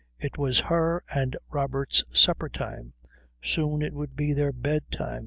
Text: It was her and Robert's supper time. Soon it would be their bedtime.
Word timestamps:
It 0.17 0.35
was 0.35 0.61
her 0.61 1.03
and 1.13 1.37
Robert's 1.51 2.03
supper 2.11 2.49
time. 2.49 2.93
Soon 3.39 3.83
it 3.83 3.93
would 3.93 4.15
be 4.15 4.33
their 4.33 4.51
bedtime. 4.51 5.19